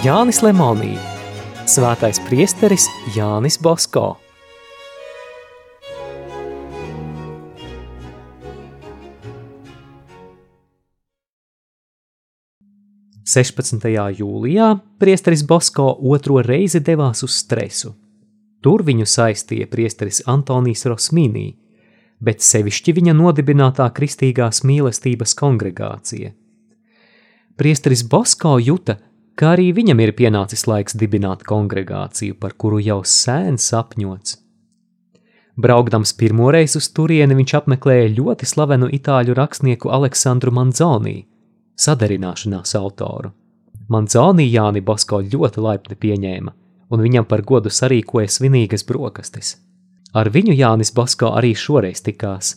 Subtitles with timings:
[0.00, 0.94] Jānis Lemonī,
[1.68, 4.14] Svētais priesteris Jānis Bosko.
[13.28, 13.84] 16.
[14.22, 17.92] jūlijā priesteris Bosko otro reizi devās uz stresu.
[18.64, 21.44] Tur viņu saistīja priesteris Antonijs Rosmīnī,
[22.24, 26.32] bet sevišķi viņa nodibinātā kristīgās mīlestības kongregācija.
[27.60, 28.96] Priesteris Bosko juta,
[29.40, 34.36] ka arī viņam ir pienācis laiks dibināt kongregāciju, par kuru jau sēn sapņots.
[35.60, 41.24] Braukdams pirmoreiz uz turieni, viņš apmeklēja ļoti slavenu itāļu rakstnieku Aleksandru Manzoni,
[41.80, 43.32] sadarināšanās autoru.
[43.90, 46.54] Manzoni Jāni Bosko ļoti laipni pieņēma,
[46.92, 49.56] un viņam par godu sarīkoja svinīgas brokastis.
[50.12, 52.56] Ar viņu Jānis Bosko arī šoreiz tikās.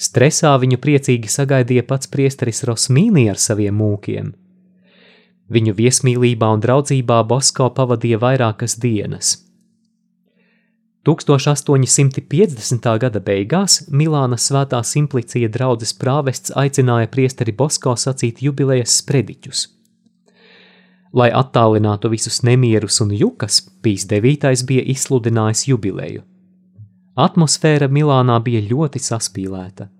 [0.00, 4.32] Stresā viņu priecīgi sagaidīja pats priesteris Rosmīni ar saviem mūkiem.
[5.52, 9.36] Viņu viesmīlībā un draudzībā Bosko pavadīja vairākas dienas–
[11.04, 12.86] 1850.
[12.98, 19.66] gada beigās Milānas svētā simplicija draudzes prāvests aicināja priesteri Bosko sacīt jubilejas sprediķus.
[21.12, 24.64] Lai attālinātu visus nemierus un jukas, Pīs 9.
[24.64, 26.24] bija izsludinājis jubileju.
[27.20, 29.90] Atmosfēra Milānā bija ļoti saspīlēta.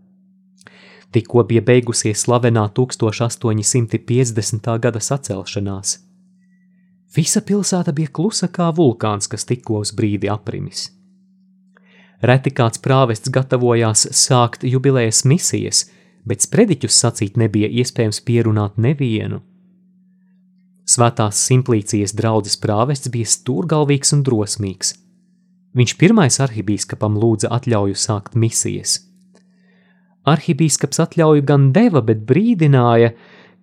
[1.15, 4.67] Tikko bija beigusies slavenā 1850.
[4.83, 6.03] gada sacelšanās.
[7.15, 10.89] Visa pilsēta bija klusa kā vulkāns, kas tikko uz brīdi aprimis.
[12.25, 15.85] Reti kāds prāvests gatavojās sākt jubilejas misijas,
[16.27, 19.43] bet sprediķus sacīt nebija iespējams pierunāt nevienu.
[20.85, 24.95] Svētās simplīcijas draudzes prāvests bija stūrgalvīgs un drosmīgs.
[25.79, 29.14] Viņš pirmais arhibīskapam lūdza atļauju sākt misijas.
[30.25, 33.13] Arhibīskaps atļauju gan deva, bet brīdināja,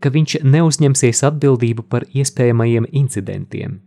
[0.02, 3.80] ka viņš neuzņemsies atbildību par iespējamajiem incidentiem.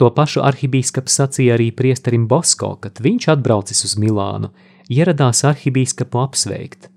[0.00, 4.48] To pašu arhibīskaps sacīja arī priesterim Bosko, kad viņš atbraucis uz Milānu,
[4.88, 6.88] ieradās arhibīskapu apsveikt.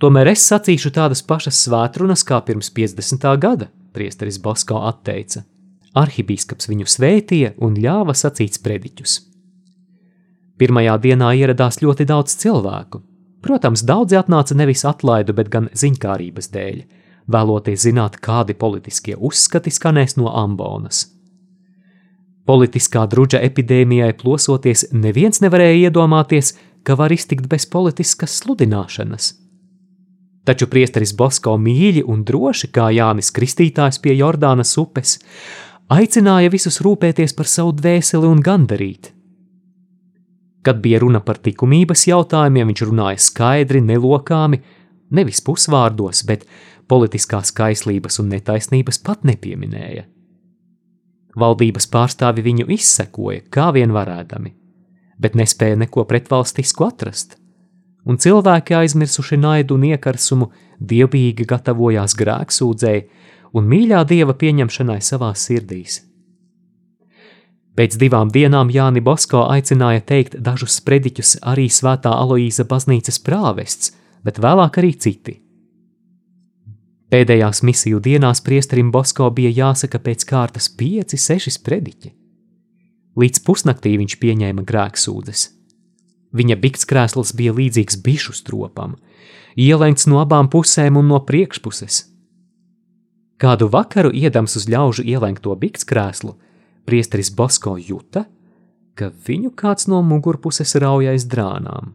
[0.00, 3.26] Tomēr es sacīšu tādas pašas svētrunas kā pirms 50.
[3.42, 5.44] gada, priesteris Bosko atteica.
[5.96, 9.18] Arhibīskaps viņu svētīja un ļāva sacīt sprediķus.
[10.60, 13.02] Pirmajā dienā ieradās ļoti daudz cilvēku.
[13.46, 16.80] Protams, daudzi atnāca nevis atlaidu, bet gan ziņkārības dēļ,
[17.30, 21.06] vēloties zināt, kādi politiskie uzskati skanēs no ambonas–
[22.46, 26.52] Politiskā druģa epidēmijai plosoties, neviens nevarēja iedomāties,
[26.86, 29.32] ka var iztikt bez politiskas sludināšanas.
[30.46, 35.16] Taču priesteris Bosko mīļi un droši kā Jānis Kristītājs pie Jordānas upes,
[35.90, 39.10] aicināja visus rūpēties par savu dvēseli un gandarīt.
[40.66, 44.58] Kad bija runa par likumības jautājumiem, viņš runāja skaidri, nelokāmi,
[45.14, 46.42] nevis pusvārdos, bet
[46.90, 50.06] politiskās kaislības un netaisnības pat nepieminēja.
[51.36, 54.54] Valdības pārstāvi viņu izsekoja, kā vien varēdami,
[55.20, 57.36] bet nespēja neko pretvalstisku atrast,
[58.08, 60.50] un cilvēki aizmirsuši naidu un iekarsumu,
[60.80, 63.06] dievbijīgi gatavojās grēksūdzēji
[63.56, 66.00] un mīļā dieva pieņemšanai savās sirdīs.
[67.76, 73.92] Pēc divām dienām Jāni Bosko aicināja teikt dažus sprediķus arī svētā Aloīza baznīcas prāvests,
[74.24, 75.40] bet vēlāk arī citi–
[77.06, 82.10] Pēdējās misiju dienās priesterim Bosko bija jāsaka pēc kārtas pieci, seši sprediķi.
[83.16, 85.44] Līdz pusnaktī viņš pieņēma grēksūdzes.
[86.36, 88.96] Viņa bikts krēsls bija līdzīgs bišu stropam,
[89.54, 92.02] ielenkts no abām pusēm un no priekšpuses.
[93.38, 96.34] Kādu vakaru iedams uz ļaužu ielenkto bikts krēslu,
[96.86, 98.24] priesteris Bosko juta,
[98.96, 101.94] ka viņu kāds no mugurpuses raujais drānām.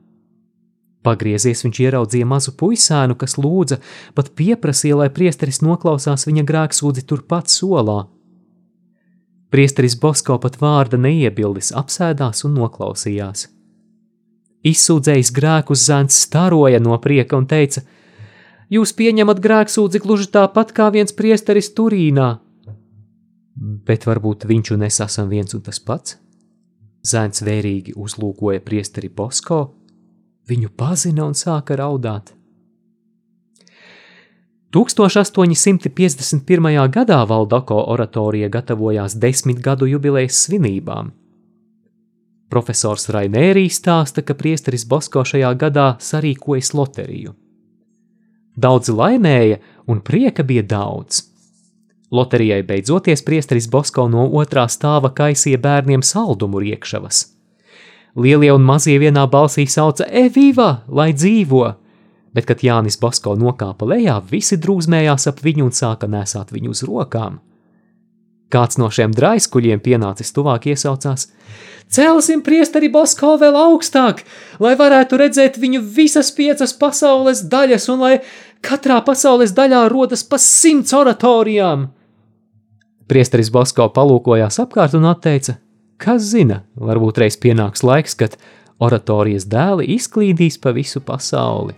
[1.01, 3.79] Pagriezies viņš ieraudzīja mazu puisēnu, kas lūdza,
[4.13, 8.03] pat pieprasīja, lai priesteris noklausās viņa grēksūdzi turpat solā.
[9.51, 13.47] Priesteris Bosko pat vārda neiebildis, apsēdās un noklausījās.
[14.61, 17.81] Izsūdzējis grēkus zēns staroja no prieka un teica:
[18.71, 22.29] Jūs pieņemat grēksūdzi gluži tāpat kā viens priesteris Turīnā.
[23.55, 26.17] Bet varbūt viņš un es esam viens un tas pats?
[27.03, 29.73] Zēns vērīgi uzlūkoja priesteri Bosko
[30.49, 32.33] viņu pazina un sāka raudāt.
[34.71, 36.89] 1851.
[36.95, 41.11] gadā Valdoko oratorija gatavojās desmit gadu jubilejas svinībām.
[42.51, 47.33] Profesors Rainērī stāsta, ka priesteris Bosko šajā gadā sarīkojas loteriju.
[48.55, 49.57] Daudzi laimēja
[49.87, 51.30] un prieka bija daudz.
[52.11, 57.27] Loterijai beidzoties priesteris Bosko no otrā stāva kaisīja bērniem saldumu riekšavas–
[58.15, 61.63] Lielie un mazie vienā balsī sauca Evīva, lai dzīvo!
[62.35, 66.83] Bet, kad Jānis Basko nokāpa lejā, visi drūzmējās ap viņu un sāka nesāt viņu uz
[66.87, 67.39] rokām.
[68.51, 71.29] Kāds no šiem draiskuļiem pienācis tuvāk iesaucās:
[71.87, 74.25] Celsim priesteri Bosko vēl augstāk,
[74.59, 78.13] lai varētu redzēt viņu visas piecas pasaules daļas un lai
[78.59, 81.87] katrā pasaules daļā rodas pa simts oratorijām.
[83.11, 85.57] Priesteris Bosko palūkojās apkārt un atteica:
[85.99, 88.37] Kas zina, varbūt reiz pienāks laiks, kad
[88.79, 91.75] oratorijas dēli izklīdīs pa visu pasauli.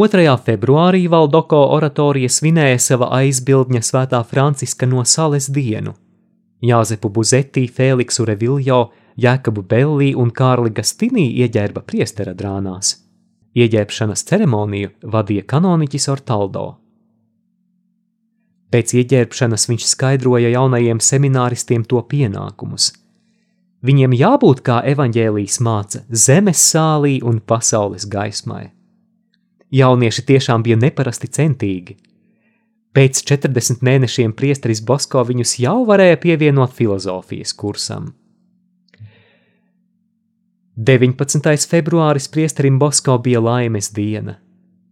[0.00, 5.92] Otrajā februārī Valdoko oratorija svinēja sava aizbildņa svētā Franciska no sales dienu.
[6.64, 8.78] Jāzepu Buzetī, Fēliksu Reviljo,
[9.20, 12.94] Jēkabu Bellī un Kārli Gastinī ieģērba priestera drānās.
[13.52, 16.64] Ieģērbšanas ceremoniju vadīja kanoniķis Ortaldo.
[18.72, 22.92] Pēc ieģērbšanas viņš skaidroja jaunajiem semināristiem to pienākumus.
[23.84, 28.70] Viņiem jābūt kā evaņģēlijas māca zemes sālī un pasaules gaismai.
[29.70, 31.96] Jaunieši tiešām bija neparasti centīgi.
[32.90, 38.10] Pēc 40 mēnešiem priesteris Bosko viņus jau varēja pievienot filozofijas kursam.
[40.74, 41.68] 19.
[41.70, 44.40] februāris priesterim Bosko bija laimes diena.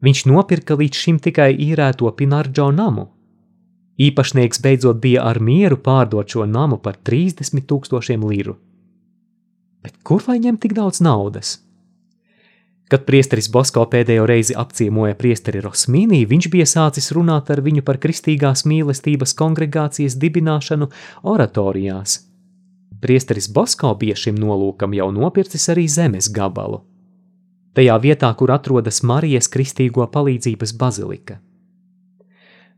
[0.04, 3.08] Viņš nopirka līdz šim tikai īrēto Pinardžo namu.
[3.98, 8.54] Īpašnieks beidzot bija ar mieru pārdot šo namu par 30 tūkstošiem liru.
[9.82, 11.56] Bet kur lai ņem tik daudz naudas?
[12.88, 17.98] Kad priesteris Bosko pēdējo reizi apciemoja priesteri Rosmīnī, viņš bija sācis runāt ar viņu par
[18.00, 20.88] kristīgās mīlestības kongregācijas dibināšanu
[21.28, 22.22] oratorijās.
[23.02, 26.80] Priesteris Bosko bija šim nolūkam jau nopircis arī zemes gabalu.
[27.76, 31.38] Tajā vietā, kur atrodas Marijas Kristīgo palīdzības bazilika.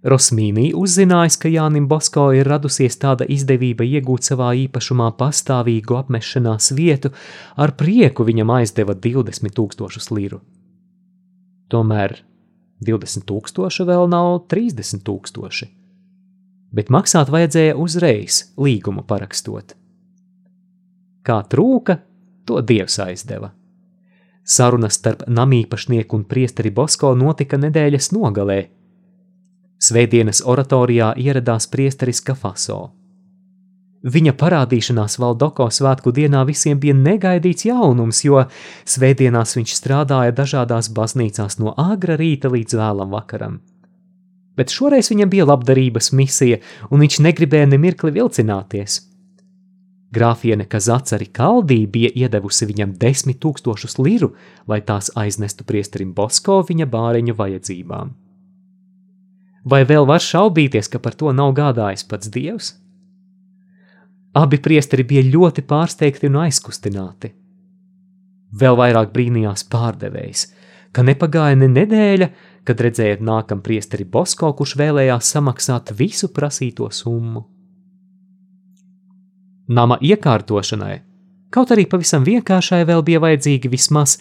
[0.01, 7.11] Rosmīnī uzzinājis, ka Jānim Bosko ir radusies tāda izdevība iegūt savā īpašumā pastāvīgu apmešanās vietu,
[7.61, 10.41] ar prieku viņam aizdeva 20 tūkstošus liru.
[11.69, 12.17] Tomēr
[12.81, 15.69] 20 tūkstoši vēl nav 30 tūkstoši,
[16.73, 19.77] bet maksāt vajadzēja uzreiz, līgumu parakstot.
[21.21, 22.01] Kā trūka,
[22.49, 23.53] to dievs aizdeva.
[24.49, 28.63] Sarunas starp namīpašnieku un priesteri Bosko notika nedēļas nogalē,
[29.81, 32.91] Svētdienas oratorijā ieradās priesteris Kafaso.
[34.01, 38.43] Viņa parādīšanās Valdoko svētku dienā visiem bija negaidīts jaunums, jo
[38.89, 43.59] svētdienās viņš strādāja dažādās baznīcās no āgra rīta līdz vēlam vakaram.
[44.57, 46.61] Bet šoreiz viņam bija labdarības misija,
[46.93, 49.03] un viņš negribēja nemirkli vilcināties.
[50.13, 54.35] Grāfiene Kazacari Kaldī bija iedevusi viņam desmit tūkstošus liru,
[54.69, 58.19] lai tās aiznestu priesterim Bosko viņa bāriņu vajadzībām.
[59.65, 62.73] Vai vēl var šaubīties, ka par to nav gādājis pats Dievs?
[64.37, 67.33] Abi priesteri bija ļoti pārsteigti un aizkustināti.
[68.61, 70.47] Vēl vairāk brīnījās pārdevējs,
[70.95, 72.29] ka nepagāja ne nedēļa,
[72.67, 77.45] kad redzējāt nākam priesteri Bosko, kurš vēlējās samaksāt visu prasīto summu.
[79.71, 80.97] Nama iekārtošanai,
[81.55, 84.17] kaut arī pavisam vienkāršai, vēl bija vajadzīgi vismaz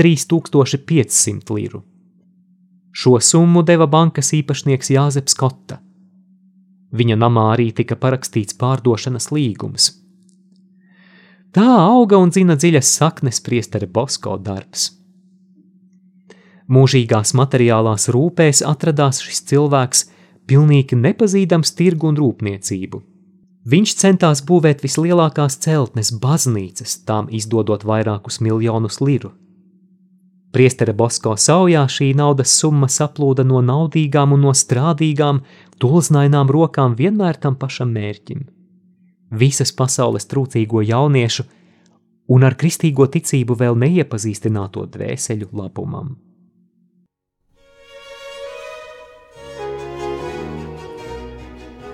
[0.00, 1.84] 3500 liru.
[2.92, 5.78] Šo summu deva bankas īpašnieks Jāzeps Kotta.
[6.90, 9.92] Viņa namā arī tika parakstīts pārdošanas līgums.
[11.54, 14.90] Tā auga un dzina dziļas saknes priestere Bosko darbs.
[16.70, 20.04] Mūžīgās materiālās rūpēs atradās šis cilvēks,
[20.46, 23.02] pilnīgi nepazīdams tirgu un rūpniecību.
[23.70, 29.34] Viņš centās būvēt vislielākās celtnes, baznīcas, tām izdodot vairākus miljonus liru.
[30.50, 35.44] Priestere Bosko saujā šī naudas summa saplūda no naudīgām un no strādīgām,
[35.78, 38.42] tulznainām rokām vienmēr tam pašam mērķim.
[39.30, 41.46] Visas pasaules trūcīgo jauniešu
[42.34, 46.16] un ar kristīgo ticību vēl neiepazīstināto dvēseļu labumam.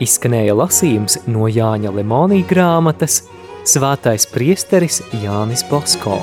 [0.00, 3.22] Izskanēja lasījums no Jāņa Lemonija grāmatas
[3.66, 6.20] Svētais priesteris Jānis Bosko.